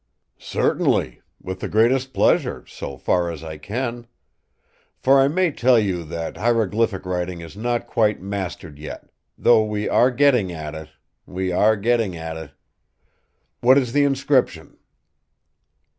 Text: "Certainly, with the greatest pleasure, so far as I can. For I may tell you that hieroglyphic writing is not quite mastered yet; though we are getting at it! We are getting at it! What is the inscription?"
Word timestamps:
"Certainly, 0.39 1.21
with 1.39 1.59
the 1.59 1.69
greatest 1.69 2.11
pleasure, 2.11 2.65
so 2.65 2.97
far 2.97 3.29
as 3.29 3.43
I 3.43 3.59
can. 3.59 4.07
For 4.97 5.19
I 5.19 5.27
may 5.27 5.51
tell 5.51 5.77
you 5.77 6.03
that 6.05 6.37
hieroglyphic 6.37 7.05
writing 7.05 7.41
is 7.41 7.55
not 7.55 7.85
quite 7.85 8.19
mastered 8.19 8.79
yet; 8.79 9.11
though 9.37 9.63
we 9.63 9.87
are 9.87 10.09
getting 10.09 10.51
at 10.51 10.73
it! 10.73 10.89
We 11.27 11.51
are 11.51 11.75
getting 11.75 12.17
at 12.17 12.35
it! 12.35 12.49
What 13.59 13.77
is 13.77 13.93
the 13.93 14.03
inscription?" 14.03 14.77